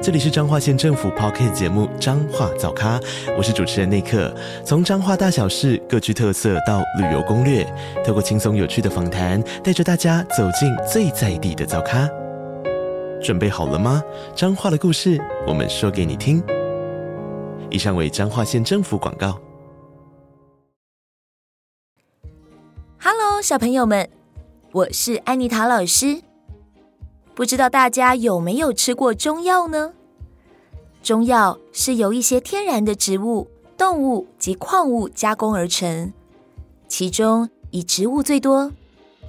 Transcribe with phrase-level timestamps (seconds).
[0.00, 3.00] 这里是彰化县政府 Podcast 节目《彰化早咖》，
[3.36, 4.32] 我是主持人内克。
[4.64, 7.66] 从彰化大小事各具特色到旅游攻略，
[8.06, 12.08] 透过轻松有趣的访谈，带着大家走进最在地的早咖。
[13.20, 14.00] 准备好了吗？
[14.36, 16.40] 彰化的故事，我们说给你听。
[17.68, 19.36] 以上为彰化县政府广告。
[23.00, 24.08] Hello，小朋友们，
[24.70, 26.22] 我是安妮塔老师。
[27.34, 29.92] 不知道大家有没有吃过中药呢？
[31.08, 36.12] 中药是由一些天然的植物、动物及矿物加工而成，
[36.86, 38.70] 其中以植物最多，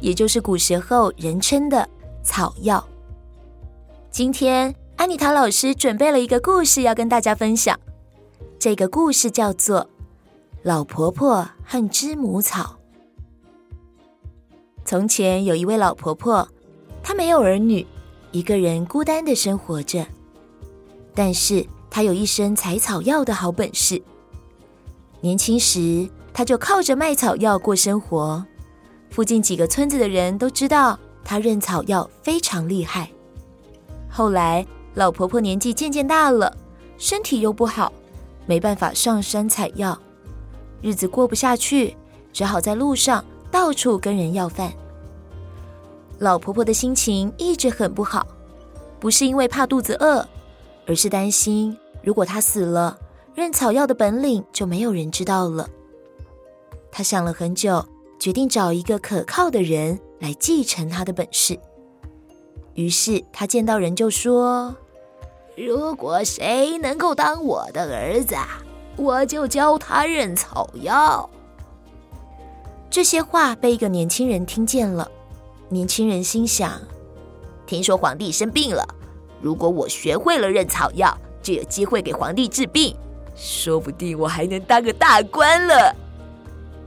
[0.00, 1.86] 也就是古时候人称的
[2.22, 2.82] 草药。
[4.10, 7.78] 今天安妮塔老师准备了一个故事要跟大家分享，
[8.58, 9.82] 这个故事叫做
[10.62, 12.78] 《老婆婆和知母草》。
[14.86, 16.48] 从前有一位老婆婆，
[17.02, 17.86] 她没有儿女，
[18.32, 20.06] 一个人孤单的生活着。
[21.16, 24.00] 但是他有一身采草药的好本事。
[25.22, 28.44] 年轻时，他就靠着卖草药过生活。
[29.10, 33.10] 附近几个村子的人都知道他认草药非常厉害。
[34.10, 36.54] 后来，老婆婆年纪渐渐大了，
[36.98, 37.90] 身体又不好，
[38.44, 39.98] 没办法上山采药，
[40.82, 41.96] 日子过不下去，
[42.30, 44.70] 只好在路上到处跟人要饭。
[46.18, 48.26] 老婆婆的心情一直很不好，
[49.00, 50.26] 不是因为怕肚子饿。
[50.86, 52.98] 而是担心，如果他死了，
[53.34, 55.68] 认草药的本领就没有人知道了。
[56.90, 57.84] 他想了很久，
[58.18, 61.58] 决定找一个可靠的人来继承他的本事。
[62.74, 64.74] 于是他见到人就说
[65.56, 68.34] ：“如果谁能够当我的儿子，
[68.96, 71.28] 我就教他认草药。”
[72.88, 75.10] 这些话被一个年轻人听见了。
[75.68, 76.80] 年轻人心想
[77.66, 78.86] ：“听说皇帝生病了。”
[79.40, 82.96] 如果我学会了认草药，就有机会给皇帝治病，
[83.34, 85.94] 说不定我还能当个大官了。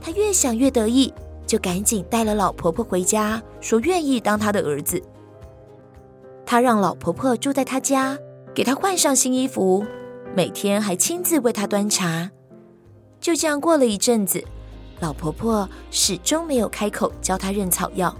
[0.00, 1.12] 他越想越得意，
[1.46, 5.02] 就赶紧带了老婆婆回家，说愿意当他的儿子。
[6.46, 8.16] 他让老婆婆住在他家，
[8.54, 9.84] 给他换上新衣服，
[10.34, 12.30] 每天还亲自为他端茶。
[13.20, 14.42] 就这样过了一阵子，
[15.00, 18.16] 老婆婆始终没有开口教他认草药。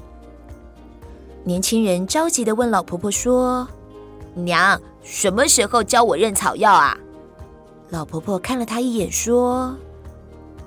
[1.45, 3.67] 年轻人着急地问老婆婆说，
[4.45, 6.97] 娘，什么时候教我认草药啊？
[7.91, 9.77] 老婆婆看了他一眼，说：“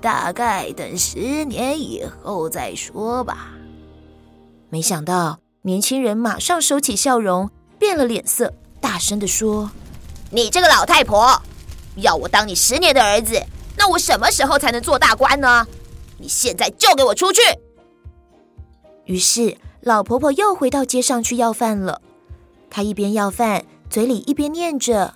[0.00, 3.52] 大概等十年以后再说吧。”
[4.70, 9.70] 没想到年轻人马上收起笑容，变了脸色，大声的说
[10.30, 11.40] ：“你这个老太婆，
[11.96, 13.40] 要我当你十年的儿子，
[13.76, 15.66] 那我什么时候才能做大官呢？
[16.18, 17.40] 你现在就给我出去！”
[19.04, 22.00] 于是老婆婆又回到街上去要饭了。
[22.74, 25.12] 他一边要饭，嘴里一边念着：“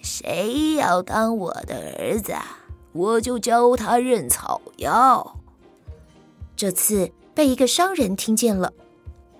[0.00, 2.36] 谁要当我的儿子，
[2.92, 5.40] 我就教他认草药。”
[6.54, 8.72] 这次被一个商人听见了，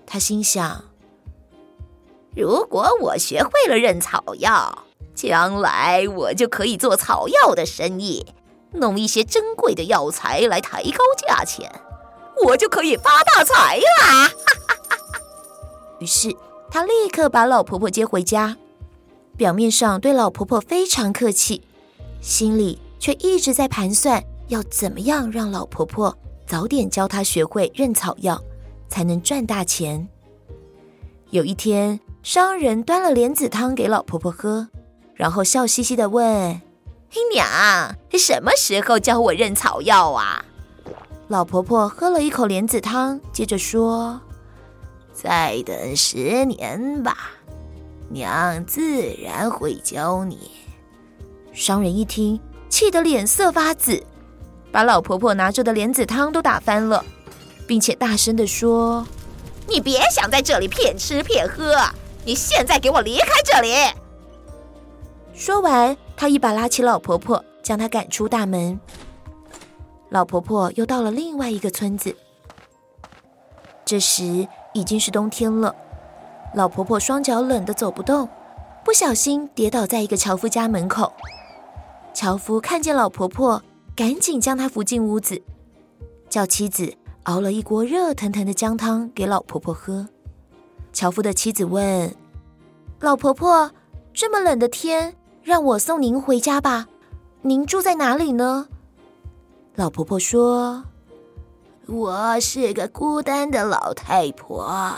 [0.05, 0.83] 他心想
[2.35, 4.83] ：“如果我学会了认草药，
[5.15, 8.25] 将来我就可以做草药的生意，
[8.73, 11.71] 弄一些珍贵的药材来抬高价钱，
[12.47, 14.29] 我就可以发大财啦！”
[15.99, 16.35] 于是。
[16.71, 18.55] 他立刻把老婆婆接回家，
[19.35, 21.61] 表面上对老婆婆非常客气，
[22.21, 26.15] 心里却一直在盘算要怎么样让老婆婆
[26.45, 28.41] 早点教她学会认草药，
[28.87, 30.07] 才能赚大钱。
[31.31, 34.67] 有一天，商人端了莲子汤给老婆婆喝，
[35.13, 36.25] 然后笑嘻嘻地问
[37.09, 37.45] ：“嘿娘，
[38.11, 40.45] 你什么时候教我认草药啊？”
[41.29, 44.19] 老婆婆喝了一口莲子汤，接着说。
[45.21, 47.31] 再等十年吧，
[48.07, 50.49] 娘自然会教你。
[51.51, 52.39] 商人一听，
[52.69, 54.01] 气得脸色发紫，
[54.71, 57.03] 把老婆婆拿着的莲子汤都打翻了，
[57.67, 59.05] 并且大声地说
[59.67, 61.75] ：“你别想在这里骗吃骗喝，
[62.23, 63.73] 你现在给我离开这里！”
[65.35, 68.79] 说完，他一把拉起老婆婆，将她赶出大门。
[70.07, 72.15] 老婆婆又到了另外一个村子，
[73.83, 75.75] 这时，已经是冬天了，
[76.53, 78.27] 老婆婆双脚冷得走不动，
[78.83, 81.11] 不小心跌倒在一个樵夫家门口。
[82.13, 83.61] 樵夫看见老婆婆，
[83.95, 85.41] 赶紧将她扶进屋子，
[86.29, 86.93] 叫妻子
[87.23, 90.07] 熬了一锅热腾腾的姜汤给老婆婆喝。
[90.91, 92.13] 樵夫的妻子问
[92.99, 93.71] ：“老婆婆，
[94.11, 96.87] 这么冷的天，让我送您回家吧。
[97.41, 98.67] 您住在哪里呢？”
[99.75, 100.83] 老婆婆说
[101.91, 104.95] ：“我是个孤单的老太婆，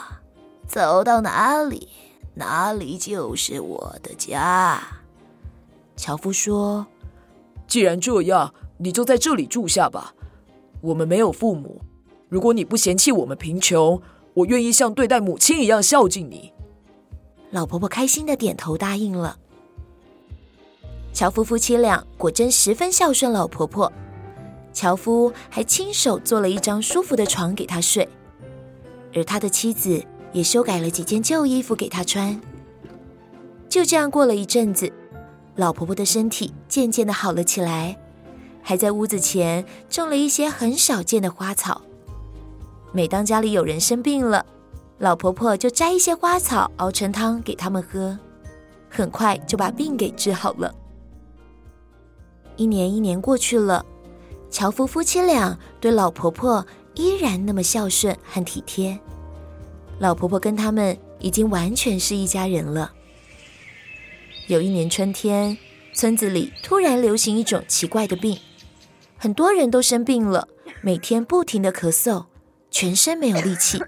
[0.67, 1.87] 走到哪里，
[2.35, 4.81] 哪里就是我的家。”
[5.95, 6.85] 樵夫说
[7.65, 10.13] ：“既然这样，你就在这里住下吧。
[10.81, 11.81] 我们没有父母，
[12.27, 14.01] 如果你不嫌弃我们贫穷，
[14.33, 16.51] 我愿意像对待母亲一样孝敬你。”
[17.51, 19.37] 老婆婆开心的点头答应了。
[21.13, 23.91] 樵夫夫妻俩果真十分孝顺老婆婆。
[24.73, 28.07] 樵夫还亲手做了一张舒服的床给他睡，
[29.13, 32.39] 而他的妻子也修改了几件旧衣服给他穿。
[33.67, 34.91] 就这样过了一阵子，
[35.55, 37.97] 老婆婆的身体渐渐的好了起来，
[38.61, 41.81] 还在屋子前种了一些很少见的花草。
[42.93, 44.45] 每当家里有人生病了，
[44.97, 48.17] 老婆婆就摘一些花草熬成汤给他们喝，
[48.89, 50.73] 很快就把病给治好了。
[52.57, 53.85] 一年一年过去了，
[54.51, 56.63] 樵夫夫妻俩对老婆婆
[56.93, 58.99] 依然那么孝顺和体贴，
[59.97, 62.91] 老婆婆跟他们已经完全是一家人了。
[64.47, 65.57] 有一年春天，
[65.93, 68.37] 村子里突然流行一种奇怪的病，
[69.17, 70.49] 很多人都生病了，
[70.81, 72.25] 每天不停的咳嗽。
[72.69, 73.81] 全身没有力气。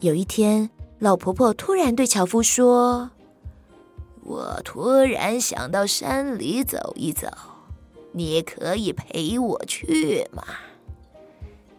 [0.00, 3.10] 有一天，老婆婆突然对樵夫说
[4.24, 7.28] ：“我突然想到山里走一走，
[8.12, 10.42] 你可以陪我去吗？”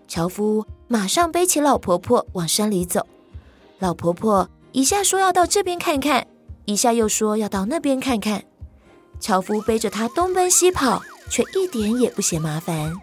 [0.08, 3.06] 樵夫马上背起老婆婆往山里走。
[3.78, 6.26] 老婆婆一下说要到这边看看，
[6.66, 8.44] 一下又说要到那边看看。
[9.20, 12.94] 樵夫背着她东奔西跑，却一点也不嫌麻烦。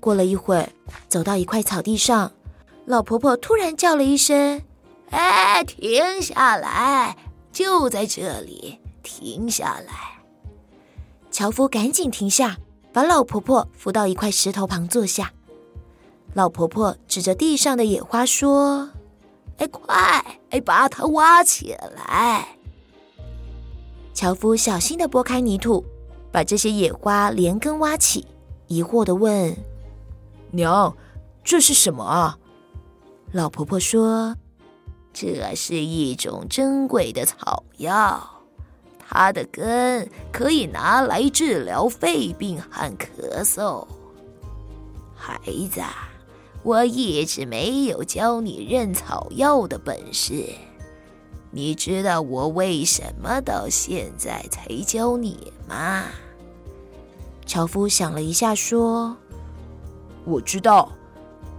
[0.00, 0.68] 过了一会儿，
[1.08, 2.32] 走到一块草地上，
[2.86, 4.62] 老婆婆突然叫了一声
[5.10, 7.16] ：“哎，停下来！
[7.52, 10.23] 就在这里，停下来！”
[11.34, 12.58] 樵夫赶紧停下，
[12.92, 15.32] 把老婆婆扶到一块石头旁坐下。
[16.32, 18.88] 老婆婆指着地上的野花说
[19.58, 22.56] ：“哎，快，哎，把它挖起来！”
[24.14, 25.84] 樵夫小心地拨开泥土，
[26.30, 28.28] 把这些野花连根挖起，
[28.68, 29.56] 疑惑地问。
[30.52, 30.96] 娘，
[31.42, 32.38] 这是什么啊？
[33.32, 34.36] 老婆婆说
[35.12, 38.33] ：“这是一种珍贵的草药，
[39.06, 43.86] 它的根可以拿来治疗肺病和咳嗽。
[45.14, 45.38] 孩
[45.70, 45.80] 子，
[46.62, 50.46] 我一直没有教你认草药的本事，
[51.50, 56.04] 你知道我为什么到现在才教你吗？”
[57.46, 59.16] 樵夫想了一下，说。
[60.24, 60.90] 我知道，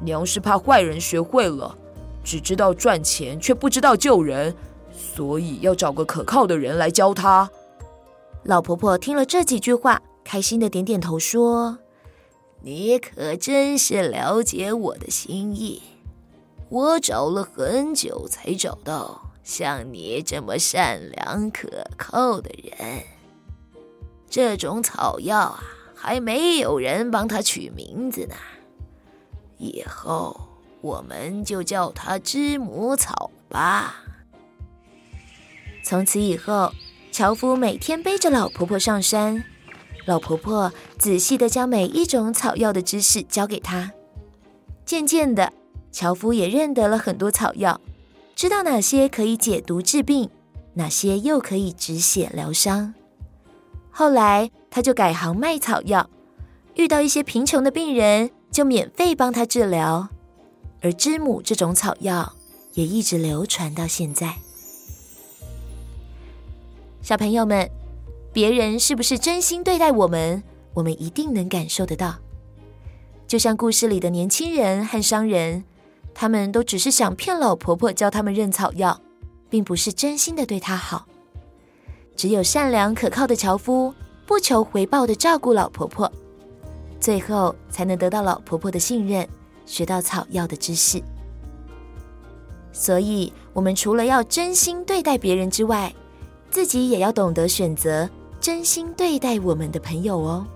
[0.02, 1.78] 娘是怕坏人学会了，
[2.24, 4.56] 只知道赚钱，却不知道救人，
[5.16, 7.50] 所以要找个可靠的人来教他。
[8.44, 11.80] 老婆婆听了这几句话，开心的点点头说
[12.62, 15.82] ：“你可真是了解我的心意。
[16.68, 23.04] 我找了很久才找到像你这么善良可靠的人。
[24.30, 25.64] 这种草药啊，
[25.96, 28.36] 还没有人帮它取名字呢。”
[29.58, 30.38] 以后
[30.82, 34.02] 我们就叫它知母草吧。
[35.86, 36.74] 从此以后，
[37.12, 39.44] 樵夫每天背着老婆婆上山，
[40.06, 43.92] 老婆婆仔细地将每一种草药的知识教给他。
[44.84, 45.54] 渐渐的，
[45.92, 47.80] 樵夫也认得了很多草药，
[48.36, 50.28] 知道哪些可以解毒治病，
[50.74, 52.96] 哪些又可以止血疗伤。
[53.92, 56.10] 后来，他就改行卖草药，
[56.74, 60.10] 遇到一些贫穷的病人，就免费帮他治疗，
[60.82, 62.34] 而知母这种草药
[62.74, 64.34] 也一直流传到现在。
[67.06, 67.70] 小朋友们，
[68.34, 70.42] 别人是不是真心对待我们，
[70.74, 72.16] 我们一定能感受得到。
[73.28, 75.64] 就像故事里的年轻人和商人，
[76.16, 79.00] 他们都只是想骗老婆婆教他们认草药，
[79.52, 81.06] 并不是真心的对她好。
[82.16, 83.94] 只有善良可靠的樵夫，
[84.26, 86.12] 不求回报的照顾老婆婆。
[87.00, 89.30] 最后才能得到老婆婆的信任，
[89.68, 91.00] 学到草药的知识。
[92.74, 95.94] 所以，我们除了要真心对待别人之外，
[96.56, 98.10] 自己也要懂得选择
[98.40, 100.48] 真心对待我们的朋友哦。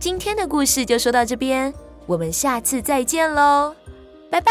[0.00, 1.72] 今天的故事就说到这边，
[2.04, 3.72] 我们下次再见喽，
[4.28, 4.50] 拜拜。